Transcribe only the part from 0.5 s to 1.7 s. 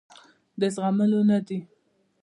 د زغملو نه دي.